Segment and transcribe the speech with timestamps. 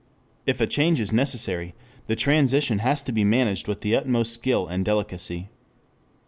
[0.47, 1.75] If a change is necessary,
[2.07, 5.49] the transition has to be managed with the utmost skill and delicacy.